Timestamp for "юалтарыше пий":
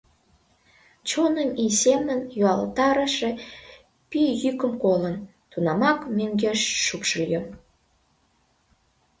2.49-4.31